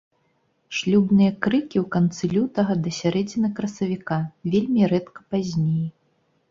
[0.77, 4.17] Шлюбныя крыкі ў канцы лютага да сярэдзіны красавіка,
[4.57, 5.85] вельмі рэдка пазней.